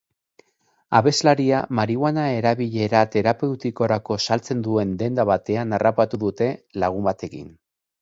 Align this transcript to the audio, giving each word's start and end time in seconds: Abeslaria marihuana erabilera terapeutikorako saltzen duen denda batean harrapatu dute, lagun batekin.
Abeslaria 0.99 1.59
marihuana 1.79 2.23
erabilera 2.39 3.03
terapeutikorako 3.17 4.19
saltzen 4.27 4.67
duen 4.71 4.99
denda 5.05 5.29
batean 5.35 5.81
harrapatu 5.81 6.25
dute, 6.29 6.53
lagun 6.87 7.11
batekin. 7.13 7.59